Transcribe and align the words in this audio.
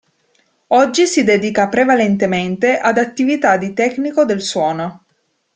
Oggi 0.69 1.05
si 1.05 1.23
dedica 1.23 1.69
prevalentemente 1.69 2.79
ad 2.79 2.97
attività 2.97 3.57
di 3.57 3.71
tecnico 3.73 4.25
del 4.25 4.41
suono. 4.41 5.05